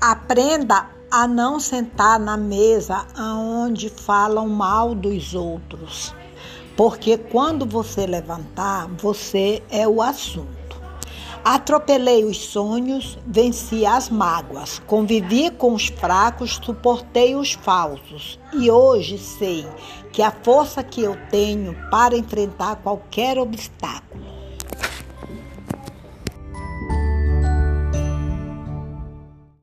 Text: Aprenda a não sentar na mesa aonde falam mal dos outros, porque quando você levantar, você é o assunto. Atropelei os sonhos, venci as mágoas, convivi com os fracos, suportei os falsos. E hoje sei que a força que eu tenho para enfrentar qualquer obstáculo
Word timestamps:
Aprenda 0.00 0.90
a 1.10 1.26
não 1.26 1.58
sentar 1.58 2.20
na 2.20 2.36
mesa 2.36 3.04
aonde 3.16 3.88
falam 3.88 4.48
mal 4.48 4.94
dos 4.94 5.34
outros, 5.34 6.14
porque 6.76 7.18
quando 7.18 7.66
você 7.66 8.06
levantar, 8.06 8.86
você 8.96 9.60
é 9.68 9.88
o 9.88 10.00
assunto. 10.00 10.46
Atropelei 11.44 12.24
os 12.24 12.38
sonhos, 12.38 13.18
venci 13.26 13.84
as 13.84 14.08
mágoas, 14.08 14.80
convivi 14.86 15.50
com 15.50 15.74
os 15.74 15.88
fracos, 15.88 16.60
suportei 16.62 17.34
os 17.34 17.54
falsos. 17.54 18.38
E 18.52 18.70
hoje 18.70 19.18
sei 19.18 19.66
que 20.12 20.22
a 20.22 20.30
força 20.30 20.80
que 20.84 21.02
eu 21.02 21.16
tenho 21.28 21.74
para 21.90 22.16
enfrentar 22.16 22.76
qualquer 22.76 23.36
obstáculo 23.36 24.27